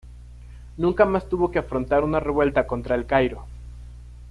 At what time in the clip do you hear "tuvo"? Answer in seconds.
1.29-1.51